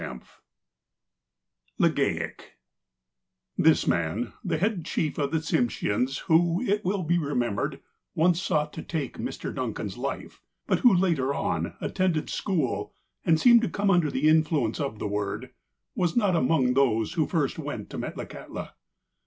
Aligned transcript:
XXI 0.01 0.21
LEGAIC 1.77 2.53
THIS 3.55 3.85
man, 3.85 4.33
the 4.43 4.57
head 4.57 4.83
chief 4.83 5.19
of 5.19 5.29
the 5.29 5.37
Tsimsheans, 5.37 6.21
who, 6.21 6.59
it 6.61 6.83
will 6.83 7.03
be 7.03 7.19
remembered, 7.19 7.79
once 8.15 8.41
sought 8.41 8.73
to 8.73 8.81
take 8.81 9.19
Mr. 9.19 9.53
Duncan's 9.53 9.99
life, 9.99 10.41
but 10.65 10.79
who, 10.79 10.91
later 10.91 11.35
on, 11.35 11.75
at 11.79 11.93
tended 11.93 12.31
school, 12.31 12.95
and 13.27 13.39
seemed 13.39 13.61
to 13.61 13.69
come 13.69 13.91
under 13.91 14.09
the 14.09 14.27
influence 14.27 14.79
of 14.79 14.97
the 14.97 15.07
Word, 15.07 15.51
was 15.93 16.15
not 16.17 16.35
among 16.35 16.73
those 16.73 17.13
who 17.13 17.27
first 17.27 17.59
went 17.59 17.91
to 17.91 17.99
Metlakahtla. 17.99 18.71